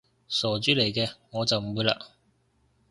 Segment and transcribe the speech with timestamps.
[0.27, 1.95] 傻豬嚟嘅，我就唔會嘞